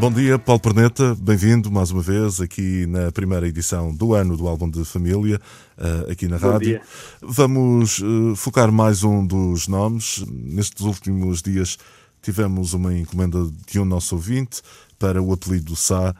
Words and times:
Bom 0.00 0.12
dia, 0.12 0.38
Paulo 0.38 0.60
Perneta, 0.60 1.16
bem-vindo 1.20 1.72
mais 1.72 1.90
uma 1.90 2.00
vez 2.00 2.40
aqui 2.40 2.86
na 2.86 3.10
primeira 3.10 3.48
edição 3.48 3.92
do 3.92 4.14
ano 4.14 4.36
do 4.36 4.46
Álbum 4.46 4.70
de 4.70 4.84
Família, 4.84 5.40
eh, 5.76 6.12
aqui 6.12 6.28
na 6.28 6.38
Bom 6.38 6.52
rádio. 6.52 6.68
dia. 6.68 6.82
Vamos 7.20 8.00
eh, 8.00 8.36
focar 8.36 8.70
mais 8.70 9.02
um 9.02 9.26
dos 9.26 9.66
nomes. 9.66 10.24
Nestes 10.28 10.86
últimos 10.86 11.42
dias 11.42 11.76
tivemos 12.22 12.74
uma 12.74 12.96
encomenda 12.96 13.50
de 13.66 13.80
um 13.80 13.84
nosso 13.84 14.14
ouvinte 14.14 14.62
para 15.00 15.20
o 15.20 15.32
apelido 15.32 15.74
Sá. 15.74 16.14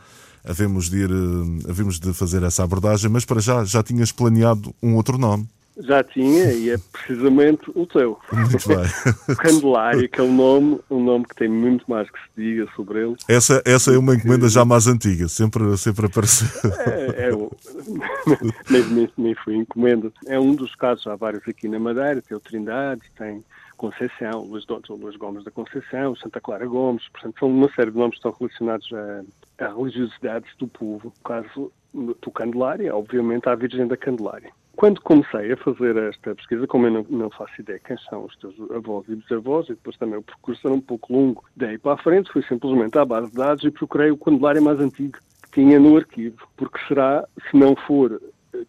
Havemos 0.45 0.91
de, 0.91 0.97
ir, 0.97 1.11
eh, 1.11 1.71
havemos 1.71 2.01
de 2.01 2.13
fazer 2.13 2.43
essa 2.43 2.65
abordagem, 2.65 3.09
mas 3.09 3.25
para 3.25 3.41
já 3.41 3.65
já 3.65 3.81
tinhas 3.81 4.11
planeado 4.11 4.75
um 4.83 4.97
outro 4.97 5.17
nome. 5.17 5.49
Já 5.81 6.03
tinha, 6.03 6.53
e 6.53 6.71
é 6.71 6.77
precisamente 6.93 7.71
o 7.75 7.87
teu. 7.87 8.19
Muito 8.33 8.69
bem. 8.69 8.79
O 9.29 9.37
Candelário, 9.39 10.09
que 10.09 10.21
é 10.21 10.23
um 10.23 10.35
nome, 10.35 10.81
um 10.91 11.03
nome 11.03 11.25
que 11.25 11.37
tem 11.37 11.49
muito 11.49 11.89
mais 11.89 12.11
que 12.11 12.19
se 12.19 12.29
diga 12.37 12.69
sobre 12.75 13.01
ele. 13.01 13.17
Essa, 13.29 13.63
essa 13.65 13.93
é 13.93 13.99
uma 13.99 14.15
encomenda 14.15 14.49
já 14.49 14.65
mais 14.65 14.87
antiga, 14.87 15.29
sempre, 15.29 15.77
sempre 15.77 16.07
apareceu. 16.07 16.49
É, 16.87 17.29
é 17.29 17.35
o, 17.35 17.51
nem, 18.69 19.09
nem, 19.17 19.35
foi 19.37 19.55
encomenda. 19.55 20.13
É 20.27 20.39
um 20.39 20.55
dos 20.55 20.75
casos, 20.75 21.07
há 21.07 21.15
vários 21.15 21.47
aqui 21.47 21.69
na 21.69 21.79
Madeira, 21.79 22.21
tem 22.23 22.37
o 22.37 22.41
Trindade, 22.41 23.03
tem 23.17 23.45
Conceição, 23.77 24.41
Luís 24.43 24.67
Doutor, 24.67 24.99
Luís 24.99 25.17
Gomes 25.17 25.45
da 25.45 25.51
Conceição, 25.51 26.17
Santa 26.17 26.41
Clara 26.41 26.67
Gomes, 26.67 27.09
portanto 27.13 27.39
são 27.39 27.49
uma 27.49 27.71
série 27.73 27.93
de 27.93 27.97
nomes 27.97 28.19
que 28.19 28.27
estão 28.27 28.35
relacionados 28.39 28.89
a, 28.93 29.65
a 29.65 29.69
religiosidades 29.73 30.51
do 30.59 30.67
povo. 30.67 31.13
No 31.17 31.23
caso 31.25 31.73
do 31.95 32.31
Candelário, 32.31 32.95
obviamente, 32.95 33.49
à 33.49 33.55
Virgem 33.55 33.87
da 33.87 33.97
Candelária. 33.97 34.51
Quando 34.79 35.01
comecei 35.01 35.51
a 35.51 35.57
fazer 35.57 35.97
esta 35.97 36.37
pesquisa, 36.37 36.65
como 36.69 36.87
eu 36.87 36.93
não, 36.93 37.07
não, 37.11 37.31
faço 37.31 37.61
ideia 37.61 37.81
quem 37.85 37.99
são 38.09 38.27
os 38.27 38.37
teus 38.37 38.55
avós 38.71 39.05
e 39.09 39.17
bisavós, 39.17 39.67
e 39.67 39.71
depois 39.71 39.97
também 39.97 40.21
o 40.21 40.23
percurso 40.23 40.69
era 40.69 40.73
um 40.73 40.81
pouco 40.81 41.13
longo, 41.13 41.45
daí 41.57 41.77
para 41.77 41.95
a 41.95 41.97
frente, 41.97 42.33
fui 42.33 42.45
simplesmente 42.45 42.97
à 42.97 43.05
base 43.05 43.29
de 43.29 43.35
dados 43.35 43.65
e 43.65 43.73
procurei 43.73 44.13
o 44.13 44.17
Candelário 44.17 44.63
mais 44.63 44.79
antigo 44.79 45.19
que 45.43 45.51
tinha 45.51 45.81
no 45.81 45.97
arquivo, 45.97 46.37
porque 46.57 46.79
será, 46.87 47.27
se 47.51 47.57
não 47.57 47.75
for 47.75 48.23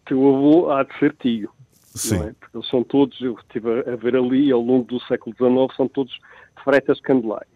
teu 0.04 0.18
avô, 0.34 0.72
há 0.72 0.82
de 0.82 0.98
ser 0.98 1.14
tio. 1.14 1.48
Sim. 1.80 2.16
É? 2.16 2.32
Porque 2.40 2.56
eles 2.56 2.68
são 2.68 2.82
todos, 2.82 3.20
eu 3.20 3.34
estive 3.34 3.88
a 3.88 3.94
ver 3.94 4.16
ali, 4.16 4.50
ao 4.50 4.60
longo 4.60 4.86
do 4.86 4.98
século 5.04 5.36
XIX, 5.36 5.76
são 5.76 5.86
todos 5.86 6.12
de 6.12 6.64
Freitas 6.64 7.00
Candelário. 7.02 7.46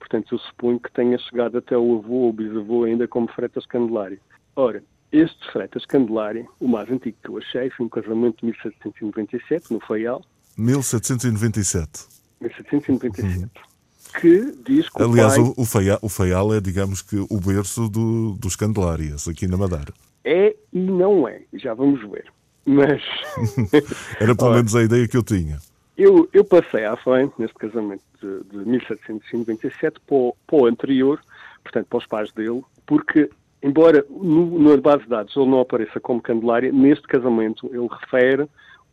Portanto, 0.00 0.34
eu 0.34 0.38
suponho 0.40 0.80
que 0.80 0.90
tenha 0.90 1.16
chegado 1.16 1.58
até 1.58 1.78
o 1.78 1.98
avô 1.98 2.14
ou 2.14 2.32
bisavô 2.32 2.82
ainda 2.82 3.06
como 3.06 3.28
Freitas 3.28 3.66
Candelário. 3.66 4.18
Ora, 4.56 4.82
este 5.12 5.50
Freitas 5.52 5.84
Candelária, 5.86 6.46
o 6.60 6.68
mais 6.68 6.90
antigo 6.90 7.16
que 7.22 7.28
eu 7.30 7.38
achei, 7.38 7.70
foi 7.70 7.86
um 7.86 7.88
casamento 7.88 8.38
de 8.40 8.46
1797, 8.46 9.72
no 9.72 9.80
Faial. 9.80 10.22
1797. 10.56 12.06
1797. 12.40 13.50
Que 14.20 14.52
diz 14.66 14.88
que 14.88 15.02
Aliás, 15.02 15.38
o 15.38 15.42
pai 15.42 15.54
o, 15.56 15.62
o, 15.62 15.64
Faial, 15.64 15.98
o 16.02 16.08
Faial 16.08 16.54
é, 16.54 16.60
digamos 16.60 17.00
que, 17.02 17.16
o 17.16 17.40
berço 17.40 17.88
do, 17.88 18.32
dos 18.34 18.56
Candelárias, 18.56 19.28
aqui 19.28 19.46
na 19.46 19.56
Madeira. 19.56 19.92
é 20.24 20.54
e 20.72 20.78
não 20.78 21.26
é. 21.28 21.42
Já 21.54 21.74
vamos 21.74 22.00
ver. 22.10 22.26
Mas 22.66 23.02
Era 24.20 24.34
pelo 24.34 24.48
Ora. 24.50 24.56
menos 24.58 24.74
a 24.76 24.82
ideia 24.82 25.06
que 25.08 25.16
eu 25.16 25.22
tinha. 25.22 25.58
eu, 25.96 26.28
eu 26.32 26.44
passei 26.44 26.84
à 26.84 26.96
frente, 26.96 27.32
neste 27.38 27.54
casamento 27.54 28.02
de, 28.20 28.44
de 28.50 28.68
1797, 28.68 30.00
para 30.06 30.16
o, 30.16 30.36
para 30.46 30.56
o 30.56 30.66
anterior, 30.66 31.20
portanto, 31.62 31.86
para 31.88 31.98
os 31.98 32.06
pais 32.06 32.32
dele, 32.32 32.62
porque, 32.86 33.30
embora 33.62 34.04
no, 34.08 34.58
na 34.58 34.76
base 34.76 35.02
de 35.04 35.08
dados 35.08 35.36
ele 35.36 35.46
não 35.50 35.60
apareça 35.60 36.00
como 36.00 36.20
Candelária, 36.20 36.72
neste 36.72 37.06
casamento 37.06 37.66
ele 37.72 37.88
refere 37.88 38.46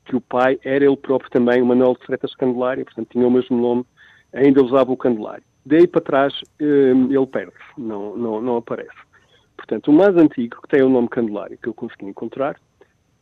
que 0.05 0.15
o 0.15 0.21
pai 0.21 0.57
era 0.63 0.85
ele 0.85 0.95
próprio 0.97 1.29
também, 1.29 1.61
o 1.61 1.65
Manuel 1.65 1.93
de 1.99 2.05
Freitas 2.05 2.33
Candelária, 2.35 2.85
portanto, 2.85 3.09
tinha 3.11 3.27
o 3.27 3.31
mesmo 3.31 3.57
nome, 3.59 3.85
ainda 4.33 4.63
usava 4.63 4.91
o 4.91 4.97
Candelário. 4.97 5.43
Daí 5.65 5.85
para 5.85 5.99
trás 6.01 6.33
hum, 6.61 7.07
ele 7.11 7.27
perde-se, 7.27 7.57
não, 7.77 8.15
não, 8.15 8.41
não 8.41 8.55
aparece. 8.57 8.95
Portanto, 9.57 9.89
o 9.89 9.93
mais 9.93 10.15
antigo 10.15 10.61
que 10.61 10.67
tem 10.69 10.81
o 10.81 10.87
nome 10.89 11.09
Candelário 11.09 11.57
que 11.61 11.67
eu 11.67 11.73
consegui 11.73 12.05
encontrar 12.05 12.57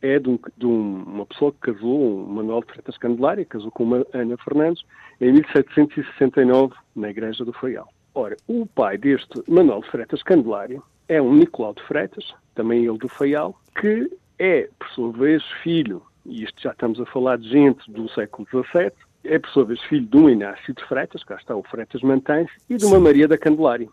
é 0.00 0.18
de, 0.20 0.28
um- 0.30 0.38
de 0.56 0.66
um- 0.66 1.02
uma 1.04 1.26
pessoa 1.26 1.50
que 1.50 1.72
casou, 1.72 2.20
um 2.20 2.26
Manuel 2.26 2.60
de 2.60 2.66
Freitas 2.66 2.96
Candelária, 2.98 3.44
casou 3.44 3.70
com 3.72 3.82
uma 3.82 4.06
Ana 4.12 4.36
Fernandes, 4.36 4.84
em 5.20 5.32
1769, 5.32 6.74
na 6.94 7.10
Igreja 7.10 7.44
do 7.44 7.52
Faial. 7.54 7.88
Ora, 8.14 8.36
o 8.46 8.64
pai 8.66 8.96
deste 8.96 9.42
Manuel 9.48 9.80
de 9.80 9.90
Freitas 9.90 10.22
Candelária 10.22 10.80
é 11.08 11.20
um 11.20 11.34
Nicolau 11.34 11.74
de 11.74 11.82
Freitas, 11.84 12.34
também 12.54 12.84
ele 12.84 12.98
do 12.98 13.08
Faial, 13.08 13.58
que 13.80 14.10
é, 14.38 14.68
por 14.78 14.88
sua 14.90 15.12
vez, 15.12 15.42
filho, 15.62 16.02
e 16.24 16.44
isto 16.44 16.60
já 16.60 16.72
estamos 16.72 17.00
a 17.00 17.06
falar 17.06 17.38
de 17.38 17.48
gente 17.48 17.90
do 17.90 18.08
século 18.10 18.46
XVII, 18.48 18.92
é, 19.24 19.38
por 19.38 19.50
sua 19.50 19.64
vez, 19.64 19.80
filho 19.82 20.06
de 20.06 20.16
um 20.16 20.28
Inácio 20.28 20.74
de 20.74 20.84
Freitas, 20.84 21.24
cá 21.24 21.36
está 21.36 21.54
o 21.54 21.62
Freitas 21.62 22.02
mantém 22.02 22.46
e 22.68 22.76
de 22.76 22.84
uma 22.84 22.96
Sim. 22.96 23.02
Maria 23.02 23.28
da 23.28 23.38
Candelária. 23.38 23.88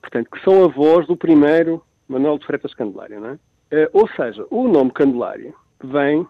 Portanto, 0.00 0.30
que 0.30 0.42
são 0.42 0.64
avós 0.64 1.06
do 1.06 1.16
primeiro 1.16 1.82
Manuel 2.08 2.38
de 2.38 2.46
Freitas 2.46 2.72
Candelária, 2.74 3.20
não 3.20 3.30
é? 3.30 3.38
Eh, 3.70 3.90
ou 3.92 4.08
seja, 4.08 4.46
o 4.50 4.66
nome 4.66 4.90
Candelária 4.92 5.52
vem 5.82 6.26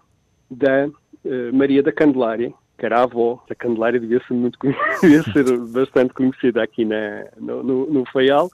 da 0.51 0.89
eh, 1.25 1.53
Maria 1.53 1.83
da 1.83 1.93
Candelária, 1.93 2.53
que 2.77 2.87
era 2.87 2.99
a 2.99 3.03
avó 3.05 3.43
da 3.49 3.55
Candelária, 3.55 4.01
devia 4.01 4.21
ser, 4.27 4.35
muito, 4.35 4.59
devia 5.01 5.23
ser 5.23 5.45
bastante 5.69 6.15
conhecida 6.15 6.63
aqui 6.63 6.85
na, 6.85 7.27
no, 7.37 7.63
no, 7.63 7.87
no 7.87 8.05
Faial, 8.07 8.51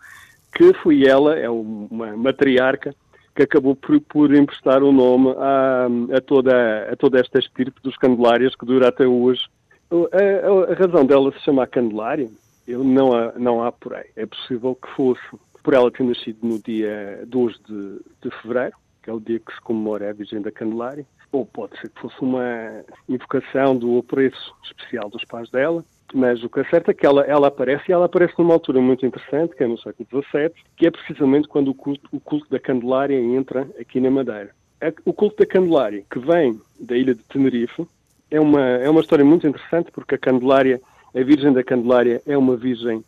que 0.55 0.73
foi 0.75 1.05
ela, 1.07 1.37
é 1.39 1.51
um- 1.51 1.89
uma 1.91 2.17
matriarca, 2.17 2.95
que 3.35 3.43
acabou 3.43 3.75
por, 3.75 4.01
por 4.01 4.33
emprestar 4.35 4.83
o 4.83 4.93
nome 4.93 5.31
a, 5.39 5.89
a, 6.17 6.21
toda, 6.21 6.89
a 6.93 6.97
toda 6.97 7.19
esta 7.21 7.39
estirpe 7.41 7.81
dos 7.83 7.97
Candelárias 7.97 8.55
que 8.55 8.65
dura 8.65 8.89
até 8.89 9.07
hoje. 9.07 9.43
A, 9.91 9.97
a- 9.97 10.73
a 10.73 10.75
razão 10.75 11.05
dela 11.05 11.33
se 11.33 11.41
chamar 11.41 11.67
Candelária, 11.67 12.29
eu 12.67 12.85
não 12.85 13.13
a, 13.13 13.33
não 13.37 13.63
a 13.63 13.69
apurei. 13.69 14.05
É 14.17 14.25
possível 14.25 14.75
que 14.77 14.89
fosse 14.95 15.21
por 15.63 15.75
ela 15.75 15.91
ter 15.91 16.05
nascido 16.05 16.39
no 16.47 16.59
dia 16.61 17.25
2 17.27 17.55
de, 17.67 18.01
de 18.23 18.31
fevereiro, 18.43 18.77
que 19.03 19.11
é 19.11 19.13
o 19.13 19.21
dia 19.21 19.41
que 19.41 19.53
se 19.53 19.61
comemora 19.63 20.11
a 20.11 20.13
Virgem 20.13 20.41
da 20.41 20.53
Candelária, 20.53 21.05
ou 21.33 21.45
pode 21.45 21.77
ser 21.81 21.89
que 21.91 22.01
fosse 22.01 22.21
uma 22.21 22.85
invocação 23.09 23.77
do 23.77 23.99
apreço 23.99 24.55
especial 24.65 25.11
dos 25.11 25.25
pais 25.25 25.51
dela, 25.51 25.85
mas 26.13 26.43
o 26.45 26.49
que 26.49 26.61
é 26.61 26.65
certo 26.65 26.91
é 26.91 26.95
que 26.95 27.07
ela, 27.07 27.23
ela 27.23 27.49
aparece, 27.49 27.85
e 27.89 27.93
ela 27.93 28.07
aparece 28.07 28.35
numa 28.39 28.55
altura 28.55 28.81
muito 28.81 29.07
interessante, 29.07 29.55
que 29.57 29.65
é 29.65 29.67
no 29.67 29.79
século 29.79 30.07
XVII, 30.09 30.53
que 30.77 30.87
é 30.87 30.91
precisamente 30.91 31.49
quando 31.49 31.69
o 31.69 31.75
culto, 31.75 32.09
o 32.13 32.21
culto 32.21 32.49
da 32.51 32.59
Candelária 32.59 33.19
entra 33.19 33.69
aqui 33.81 34.01
na 34.01 34.11
Madeira. 34.11 34.51
O 35.05 35.13
culto 35.13 35.37
da 35.37 35.47
Candelária, 35.47 36.05
que 36.11 36.19
vem 36.19 36.61
da 36.79 36.97
ilha 36.97 37.15
de 37.15 37.23
Tenerife, 37.25 37.87
é 38.31 38.41
uma, 38.41 38.61
é 38.61 38.91
uma 38.91 39.01
história 39.01 39.25
muito 39.25 39.47
interessante, 39.47 39.91
porque 39.91 40.17
a 40.17 40.19
Candelária, 40.19 40.81
a 41.15 41.23
Virgem 41.23 41.53
da 41.53 41.65
Candelária 41.65 42.21
é 42.27 42.37
uma 42.37 42.57
virgem 42.57 43.03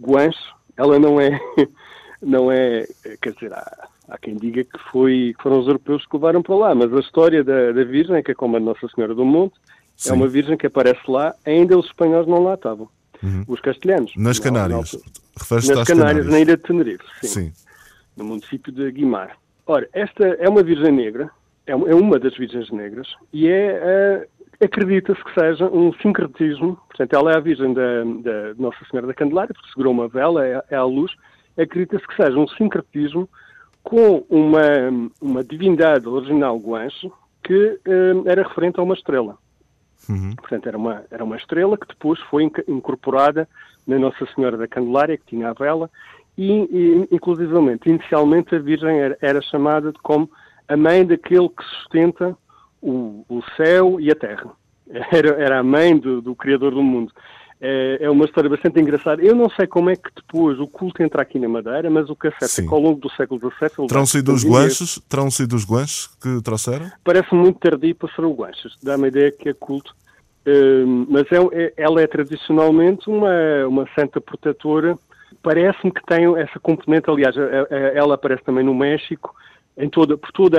guancho, 0.00 0.54
ela 0.76 0.98
não 0.98 1.20
é, 1.20 1.38
não 2.22 2.50
é, 2.50 2.86
quer 3.20 3.32
dizer, 3.32 3.52
há, 3.52 3.88
há 4.08 4.18
quem 4.18 4.36
diga 4.36 4.64
que, 4.64 4.78
foi, 4.90 5.34
que 5.36 5.42
foram 5.42 5.58
os 5.58 5.66
europeus 5.66 6.06
que 6.06 6.16
levaram 6.16 6.42
para 6.42 6.54
lá, 6.54 6.74
mas 6.74 6.92
a 6.94 7.00
história 7.00 7.44
da, 7.44 7.72
da 7.72 7.84
Virgem, 7.84 8.22
que 8.22 8.30
é 8.30 8.34
como 8.34 8.56
a 8.56 8.60
Nossa 8.60 8.88
Senhora 8.88 9.14
do 9.14 9.24
Monte, 9.24 9.54
Sim. 9.98 10.10
é 10.10 10.12
uma 10.14 10.28
Virgem 10.28 10.56
que 10.56 10.66
aparece 10.66 11.00
lá, 11.08 11.34
ainda 11.44 11.76
os 11.76 11.86
espanhóis 11.86 12.26
não 12.26 12.42
lá 12.44 12.54
estavam, 12.54 12.88
Uhum. 13.22 13.44
os 13.48 13.60
castelhanos. 13.60 14.12
Nas 14.16 14.38
Na- 14.38 14.44
Canárias. 14.44 14.96
Refere-se 15.36 15.74
nas 15.74 15.86
Canárias, 15.88 16.26
na 16.26 16.38
ilha 16.40 16.56
de 16.56 16.62
Tenerife, 16.62 17.04
sim 17.22 17.28
Sim. 17.28 17.52
no 18.16 18.24
município 18.24 18.72
de 18.72 18.90
Guimar. 18.92 19.36
Ora, 19.66 19.88
esta 19.92 20.24
é 20.24 20.48
uma 20.48 20.62
Virgem 20.62 20.92
Negra, 20.92 21.28
é 21.66 21.74
uma- 21.74 21.88
é 21.90 21.94
uma 21.94 22.18
das 22.18 22.36
Virgens 22.36 22.70
Negras, 22.70 23.08
e 23.32 23.48
é, 23.48 23.80
eh, 23.82 24.28
acredita-se 24.64 25.22
que 25.24 25.34
seja 25.34 25.66
um 25.66 25.92
sincretismo, 25.94 26.76
portanto, 26.88 27.12
ela 27.14 27.32
é 27.32 27.36
a 27.36 27.40
Virgem 27.40 27.74
da, 27.74 28.04
da 28.04 28.54
Nossa 28.56 28.78
Senhora 28.90 29.06
da 29.08 29.14
Candelária, 29.14 29.52
porque 29.52 29.68
segurou 29.70 29.92
uma 29.92 30.08
vela, 30.08 30.46
é, 30.46 30.62
é 30.70 30.76
a 30.76 30.84
luz, 30.84 31.12
acredita-se 31.56 32.06
que 32.06 32.14
seja 32.16 32.38
um 32.38 32.46
sincretismo 32.48 33.28
com 33.82 34.24
uma, 34.30 35.10
uma 35.20 35.42
divindade 35.44 36.06
original 36.08 36.56
guanche 36.58 37.10
que 37.42 37.78
eh, 37.84 38.12
era 38.26 38.46
referente 38.46 38.78
a 38.78 38.82
uma 38.82 38.94
estrela. 38.94 39.36
Uhum. 40.08 40.34
Portanto, 40.36 40.66
era 40.66 40.76
uma, 40.76 41.04
era 41.10 41.24
uma 41.24 41.36
estrela 41.36 41.76
que 41.76 41.86
depois 41.86 42.18
foi 42.30 42.44
inc- 42.44 42.64
incorporada 42.68 43.48
na 43.86 43.98
Nossa 43.98 44.26
Senhora 44.34 44.56
da 44.56 44.68
Candelária, 44.68 45.16
que 45.16 45.26
tinha 45.26 45.50
a 45.50 45.52
vela, 45.54 45.90
e, 46.36 46.50
e 46.50 47.08
inclusivamente, 47.14 47.88
inicialmente, 47.88 48.54
a 48.54 48.58
Virgem 48.58 48.98
era, 48.98 49.18
era 49.20 49.42
chamada 49.42 49.92
como 50.02 50.30
a 50.68 50.76
mãe 50.76 51.04
daquele 51.04 51.48
que 51.48 51.64
sustenta 51.64 52.36
o, 52.80 53.24
o 53.28 53.42
céu 53.56 53.98
e 54.00 54.10
a 54.10 54.14
terra. 54.14 54.50
Era, 55.12 55.28
era 55.42 55.58
a 55.58 55.62
mãe 55.62 55.98
do, 55.98 56.22
do 56.22 56.34
Criador 56.34 56.72
do 56.72 56.82
mundo. 56.82 57.12
É, 57.60 57.98
é, 58.02 58.10
uma 58.10 58.24
história 58.24 58.48
bastante 58.48 58.80
engraçada. 58.80 59.20
Eu 59.20 59.34
não 59.34 59.50
sei 59.50 59.66
como 59.66 59.90
é 59.90 59.96
que 59.96 60.08
depois 60.14 60.60
o 60.60 60.66
culto 60.66 61.02
entra 61.02 61.22
aqui 61.22 61.40
na 61.40 61.48
Madeira, 61.48 61.90
mas 61.90 62.08
o 62.08 62.16
é 62.22 62.28
é 62.28 62.62
que 62.62 62.72
ao 62.72 62.80
longo 62.80 63.00
do 63.00 63.10
século 63.10 63.40
XVII... 63.40 63.88
Terão 63.88 64.06
sido 64.06 64.32
os 64.32 64.44
guanches? 64.44 65.00
Terão 65.08 65.30
sido 65.30 65.56
os 65.56 65.64
guanches 65.64 66.08
que 66.22 66.40
trouxeram? 66.42 66.90
Parece 67.02 67.34
muito 67.34 67.58
tardio 67.58 67.96
para 67.96 68.14
ser 68.14 68.24
o 68.24 68.32
guanches. 68.32 68.76
Dá-me 68.80 69.06
a 69.06 69.08
ideia 69.08 69.32
que 69.32 69.48
é 69.48 69.54
culto. 69.54 69.92
Uh, 70.46 71.06
mas 71.10 71.26
é, 71.32 71.64
é, 71.64 71.72
ela 71.76 72.00
é 72.00 72.06
tradicionalmente 72.06 73.10
uma, 73.10 73.66
uma 73.66 73.88
santa 73.92 74.20
protetora. 74.20 74.96
Parece-me 75.42 75.90
que 75.90 76.04
tem 76.06 76.38
essa 76.38 76.60
componente, 76.60 77.10
aliás, 77.10 77.34
ela 77.94 78.14
aparece 78.14 78.42
também 78.44 78.64
no 78.64 78.74
México, 78.74 79.34
em 79.76 79.88
toda, 79.88 80.16
por 80.16 80.32
todo 80.32 80.56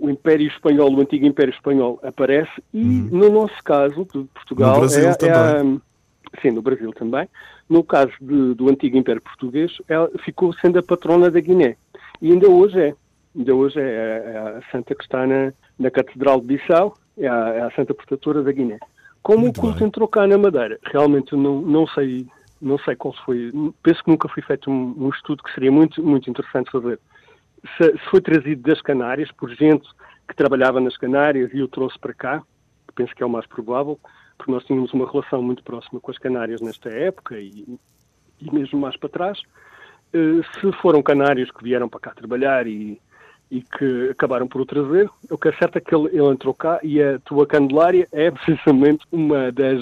o 0.00 0.10
Império 0.10 0.48
Espanhol, 0.48 0.92
o 0.92 1.00
antigo 1.00 1.24
Império 1.24 1.54
Espanhol 1.54 2.00
aparece, 2.02 2.50
e 2.74 2.82
uhum. 2.82 3.08
no 3.12 3.30
nosso 3.30 3.62
caso, 3.64 4.04
de 4.12 4.24
Portugal, 4.34 4.74
no 4.74 4.80
Brasil 4.80 5.08
é, 5.08 5.14
também. 5.14 5.78
É 5.78 5.91
sim, 6.40 6.50
no 6.50 6.62
Brasil 6.62 6.92
também. 6.92 7.28
No 7.68 7.82
caso 7.82 8.12
de, 8.20 8.54
do 8.54 8.70
antigo 8.70 8.96
Império 8.96 9.22
Português, 9.22 9.72
ela 9.88 10.10
ficou 10.24 10.52
sendo 10.54 10.78
a 10.78 10.82
patrona 10.82 11.30
da 11.30 11.40
Guiné. 11.40 11.76
E 12.20 12.30
ainda 12.30 12.48
hoje 12.48 12.80
é. 12.80 12.94
Ainda 13.36 13.54
hoje 13.54 13.80
é, 13.80 13.82
é 13.82 14.38
a 14.58 14.62
santa 14.70 14.94
que 14.94 15.02
está 15.02 15.26
na, 15.26 15.52
na 15.78 15.90
Catedral 15.90 16.40
de 16.40 16.46
Bissau, 16.48 16.94
é 17.16 17.26
a, 17.26 17.48
é 17.48 17.60
a 17.62 17.70
santa 17.70 17.94
protetora 17.94 18.42
da 18.42 18.52
Guiné. 18.52 18.78
Como 19.22 19.40
Muito 19.40 19.58
o 19.58 19.60
culto 19.60 19.78
bem. 19.78 19.88
entrou 19.88 20.06
cá 20.06 20.26
na 20.26 20.36
Madeira? 20.36 20.78
Realmente 20.84 21.34
não, 21.34 21.62
não 21.62 21.86
sei 21.86 22.26
não 22.62 22.78
sei 22.78 22.94
qual 22.94 23.12
foi. 23.24 23.50
Penso 23.82 24.04
que 24.04 24.10
nunca 24.10 24.28
foi 24.28 24.42
feito 24.42 24.70
um, 24.70 24.94
um 24.96 25.10
estudo 25.10 25.42
que 25.42 25.52
seria 25.52 25.72
muito, 25.72 26.02
muito 26.02 26.30
interessante 26.30 26.70
fazer. 26.70 26.98
Se, 27.76 27.90
se, 27.92 28.10
foi 28.10 28.20
trazido 28.20 28.62
das 28.62 28.80
Canárias 28.80 29.30
por 29.32 29.50
gente 29.50 29.86
que 30.28 30.36
trabalhava 30.36 30.80
nas 30.80 30.96
Canárias 30.96 31.50
e 31.52 31.60
o 31.60 31.68
trouxe 31.68 31.98
para 31.98 32.14
cá, 32.14 32.42
penso 32.94 33.14
que 33.14 33.22
é 33.22 33.26
o 33.26 33.30
mais 33.30 33.46
provável, 33.46 33.98
porque 34.42 34.50
nós 34.50 34.64
tínhamos 34.64 34.92
uma 34.92 35.08
relação 35.08 35.40
muito 35.40 35.62
próxima 35.62 36.00
com 36.00 36.10
as 36.10 36.18
Canárias 36.18 36.60
nesta 36.60 36.88
época 36.88 37.38
e, 37.38 37.78
e 38.40 38.52
mesmo 38.52 38.80
mais 38.80 38.96
para 38.96 39.08
trás. 39.08 39.38
Uh, 40.12 40.42
se 40.58 40.72
foram 40.82 41.00
canários 41.00 41.50
que 41.52 41.62
vieram 41.62 41.88
para 41.88 42.00
cá 42.00 42.10
trabalhar 42.10 42.66
e, 42.66 43.00
e 43.48 43.62
que 43.62 44.10
acabaram 44.10 44.48
por 44.48 44.60
o 44.60 44.66
trazer, 44.66 45.08
o 45.30 45.38
que 45.38 45.48
é 45.48 45.52
certo 45.52 45.76
é 45.76 45.80
que 45.80 45.94
ele, 45.94 46.08
ele, 46.08 46.26
entrou 46.26 46.52
cá 46.52 46.80
e 46.82 47.00
a 47.00 47.20
tua 47.20 47.46
Candelária 47.46 48.08
é 48.10 48.30
precisamente 48.32 49.06
uma 49.12 49.52
das, 49.52 49.80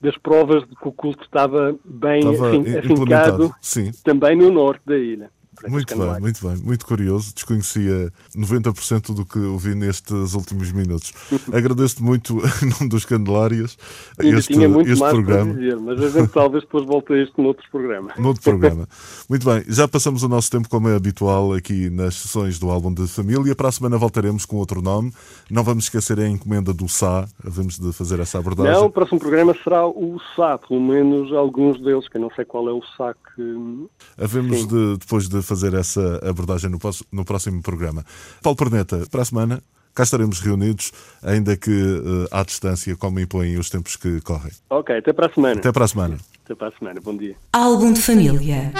das 0.00 0.16
provas 0.16 0.66
de 0.66 0.74
que 0.74 0.88
o 0.88 0.92
culto 0.92 1.22
estava 1.22 1.76
bem 1.84 2.20
estava 2.20 2.48
assim, 2.48 2.78
afincado 2.78 3.54
também 4.02 4.34
no 4.34 4.50
norte 4.50 4.80
da 4.86 4.96
ilha. 4.96 5.30
Muito 5.66 5.96
bem, 5.96 6.20
muito 6.20 6.46
bem, 6.46 6.56
muito 6.56 6.86
curioso. 6.86 7.34
Desconhecia 7.34 8.12
90% 8.36 9.14
do 9.14 9.24
que 9.24 9.38
ouvi 9.38 9.74
nestes 9.74 10.34
últimos 10.34 10.70
minutos. 10.72 11.12
Agradeço-te 11.52 12.02
muito, 12.02 12.38
em 12.62 12.66
nome 12.66 12.88
dos 12.88 13.04
Candelárias, 13.04 13.76
este, 14.20 14.52
tinha 14.52 14.68
muito 14.68 14.90
este 14.90 15.00
mais 15.00 15.14
programa. 15.14 15.54
Dizer, 15.54 15.76
mas 15.76 16.02
a 16.02 16.08
gente 16.08 16.32
talvez 16.32 16.64
depois 16.64 16.84
volte 16.84 17.12
a 17.12 17.22
isto 17.22 17.42
noutro 17.42 17.64
programa. 17.70 18.12
Noutro 18.18 18.42
programa. 18.42 18.88
muito 19.28 19.44
bem, 19.44 19.64
já 19.68 19.88
passamos 19.88 20.22
o 20.22 20.28
nosso 20.28 20.50
tempo, 20.50 20.68
como 20.68 20.88
é 20.88 20.96
habitual, 20.96 21.52
aqui 21.54 21.88
nas 21.90 22.14
sessões 22.14 22.58
do 22.58 22.70
álbum 22.70 22.92
de 22.92 23.06
família. 23.06 23.54
Para 23.54 23.68
a 23.68 23.72
semana 23.72 23.96
voltaremos 23.96 24.44
com 24.44 24.56
outro 24.56 24.82
nome. 24.82 25.12
Não 25.50 25.62
vamos 25.62 25.84
esquecer 25.84 26.18
a 26.18 26.28
encomenda 26.28 26.72
do 26.72 26.88
Sá, 26.88 27.26
havemos 27.44 27.78
de 27.78 27.92
fazer 27.92 28.20
essa 28.20 28.38
abordagem. 28.38 28.72
Não, 28.72 28.86
o 28.86 28.90
próximo 28.90 29.18
programa 29.18 29.54
será 29.62 29.86
o 29.86 30.20
Sá, 30.36 30.58
pelo 30.58 30.80
menos 30.80 31.32
alguns 31.32 31.80
deles, 31.80 32.08
que 32.08 32.16
eu 32.16 32.20
não 32.20 32.30
sei 32.34 32.44
qual 32.44 32.68
é 32.68 32.72
o 32.72 32.82
Sá 32.96 33.14
que. 33.14 33.88
Havemos 34.20 34.66
de, 34.66 34.96
depois 34.98 35.28
de 35.28 35.42
fazer 35.48 35.74
essa 35.74 36.20
abordagem 36.28 36.70
no, 36.70 36.78
no 37.10 37.24
próximo 37.24 37.62
programa. 37.62 38.04
Paulo 38.42 38.56
Perneta, 38.56 39.04
para 39.10 39.22
a 39.22 39.24
semana 39.24 39.62
cá 39.94 40.04
estaremos 40.04 40.38
reunidos, 40.38 40.92
ainda 41.22 41.56
que 41.56 41.70
uh, 41.70 42.28
à 42.30 42.44
distância, 42.44 42.94
como 42.96 43.18
impõem 43.18 43.56
os 43.56 43.68
tempos 43.68 43.96
que 43.96 44.20
correm. 44.20 44.52
Ok, 44.70 44.96
até 44.96 45.12
para 45.12 45.26
a 45.26 45.32
semana. 45.32 45.58
Até 45.58 45.72
para 45.72 45.84
a 45.84 45.88
semana. 45.88 46.18
Até 46.44 46.54
para 46.54 46.68
a 46.68 46.72
semana, 46.78 47.00
bom 47.00 47.16
dia. 47.16 47.34
Álbum 47.52 47.92
de 47.92 48.00
família. 48.00 48.72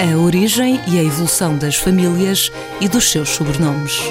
A 0.00 0.16
origem 0.16 0.80
e 0.88 0.98
a 0.98 1.02
evolução 1.02 1.58
das 1.58 1.76
famílias 1.76 2.50
e 2.80 2.88
dos 2.88 3.10
seus 3.10 3.28
sobrenomes. 3.28 4.10